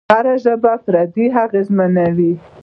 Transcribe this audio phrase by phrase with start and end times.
[0.13, 2.33] هره ژبه له پردیو اغېزمنېږي.